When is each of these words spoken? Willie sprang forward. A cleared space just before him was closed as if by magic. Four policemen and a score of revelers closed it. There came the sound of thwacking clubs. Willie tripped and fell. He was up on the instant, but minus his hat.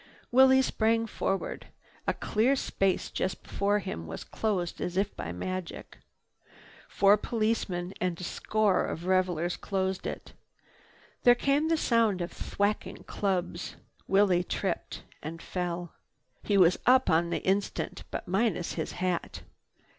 Willie 0.31 0.63
sprang 0.63 1.05
forward. 1.05 1.67
A 2.07 2.13
cleared 2.15 2.57
space 2.57 3.11
just 3.11 3.43
before 3.43 3.77
him 3.77 4.07
was 4.07 4.23
closed 4.23 4.81
as 4.81 4.97
if 4.97 5.15
by 5.15 5.31
magic. 5.31 5.99
Four 6.89 7.17
policemen 7.17 7.93
and 8.01 8.19
a 8.19 8.23
score 8.23 8.83
of 8.87 9.05
revelers 9.05 9.55
closed 9.57 10.07
it. 10.07 10.33
There 11.21 11.35
came 11.35 11.67
the 11.67 11.77
sound 11.77 12.19
of 12.19 12.31
thwacking 12.31 13.03
clubs. 13.03 13.75
Willie 14.07 14.43
tripped 14.43 15.03
and 15.21 15.39
fell. 15.39 15.93
He 16.41 16.57
was 16.57 16.79
up 16.87 17.07
on 17.07 17.29
the 17.29 17.43
instant, 17.45 18.03
but 18.09 18.27
minus 18.27 18.73
his 18.73 18.93
hat. 18.93 19.43